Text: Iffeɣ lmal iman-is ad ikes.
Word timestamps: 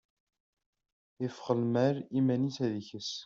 Iffeɣ 1.25 1.47
lmal 1.61 1.97
iman-is 2.17 2.57
ad 2.65 2.71
ikes. 2.81 3.11